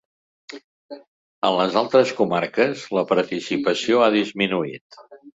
[1.49, 4.99] En les altres comarques, la participació ha disminuït.